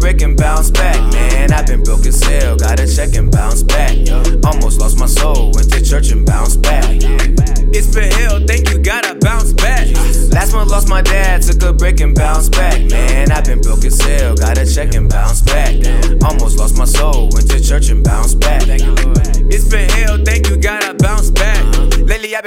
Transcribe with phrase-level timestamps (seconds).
[0.00, 0.96] break and bounced back.
[1.12, 3.92] Man, I've been broke as hell, gotta check and bounce back.
[4.44, 6.84] Almost lost my soul, went to church and bounced back.
[7.72, 9.86] It's been hell, thank you, gotta bounce back.
[10.32, 12.80] Last month lost my dad, took a break and bounced back.
[12.90, 15.74] Man, I've been broke as hell, gotta check and bounce back.
[16.24, 18.09] Almost lost my soul, went to church and bounced back.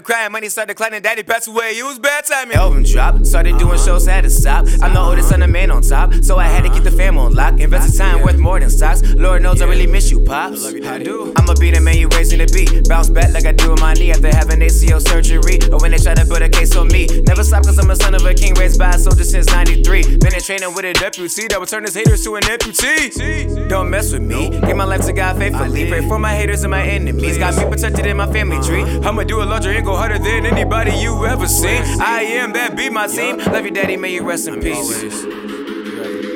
[0.00, 2.56] I've crying, money started declining, daddy passed away, it was bad timing.
[2.56, 4.64] Elvin dropped, started doing shows, I had to stop.
[4.80, 7.18] I'm the oldest son of man on top, so I had to keep the fam
[7.18, 7.60] on lock.
[7.60, 9.02] Invested time worth more than stocks.
[9.02, 10.64] Lord knows I really miss you, pops.
[10.64, 11.34] I do.
[11.36, 12.80] I'ma be the man you raising to be.
[12.88, 15.60] Bounce back like I do with my knee after having ACL surgery.
[15.70, 17.06] Or when they try to build a case on me.
[17.26, 20.16] Never stop cause I'm a son of a king raised by a soldier since 93.
[20.16, 23.68] Been in training with a deputy that would turn his haters to an amputee.
[23.68, 24.48] Don't mess with me.
[24.48, 25.90] Give my life to God faithfully.
[25.90, 27.36] Pray for my haters and my enemies.
[27.36, 28.82] Got me protected in my family tree.
[29.04, 31.82] I'ma do a larger and go harder than anybody you ever seen.
[32.00, 33.38] I am that be my team.
[33.38, 33.96] Love you, daddy.
[33.96, 35.24] May you rest in peace.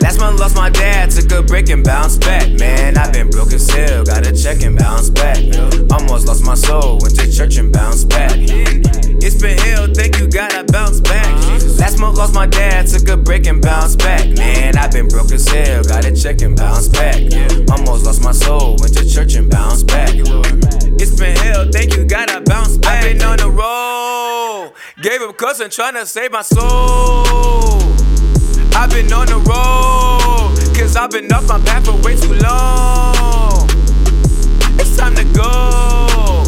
[0.00, 2.48] Last month lost my dad, took a break and bounced back.
[2.58, 5.38] Man, I've been broke as hell, gotta check and bounce back.
[5.92, 8.32] Almost lost my soul, went to church and bounced back.
[8.36, 11.28] It's been hell, thank you, gotta bounce back.
[11.78, 14.26] Last month lost my dad, took a break and bounced back.
[14.38, 17.16] Man, I've been broke as hell, gotta check and bounce back.
[17.70, 19.49] Almost lost my soul, went to church and
[25.40, 27.80] cousin trying to save my soul.
[28.76, 33.66] I've been on the road, cause I've been off my path for way too long.
[34.78, 36.44] It's time to go.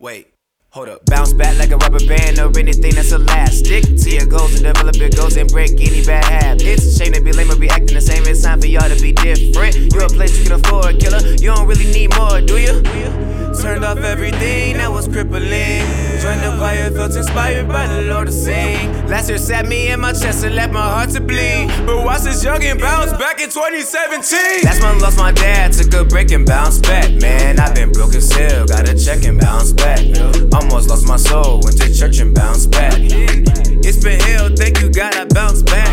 [0.00, 0.34] Wait.
[0.70, 3.84] Hold up, bounce back like a rubber band or anything that's elastic.
[3.96, 6.98] See your goals and develop your goals and break any bad habits.
[6.98, 8.24] Shame to be lame or be acting the same.
[8.26, 9.76] It's time for y'all to be different.
[9.94, 11.20] You're a place you can afford, killer.
[11.20, 12.82] You don't really need more, do you?
[13.62, 15.77] Turned off everything that was crippling.
[16.88, 19.06] Choir, felt inspired by the Lord to sing.
[19.08, 21.68] Last year sat me in my chest and left my heart to bleed.
[21.86, 24.64] But watch this young and bounce back in 2017.
[24.64, 27.10] Last month lost my dad, took a break and bounced back.
[27.20, 30.00] Man, I've been broken still, gotta check and bounce back.
[30.52, 32.94] Almost lost my soul, went to church and bounced back.
[32.96, 35.88] It's been hell, thank you, gotta bounce back.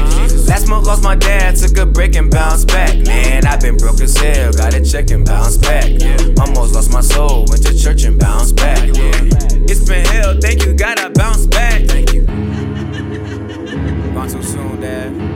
[0.47, 2.97] Last month lost my dad, took a break and bounced back.
[3.05, 5.85] Man, I've been broke as hell, gotta check and bounce back.
[6.39, 8.14] Almost lost my soul, went to church and
[14.85, 15.34] Yeah.